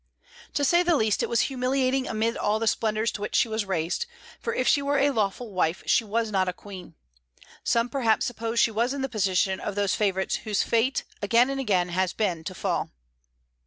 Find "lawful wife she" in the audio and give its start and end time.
5.11-6.03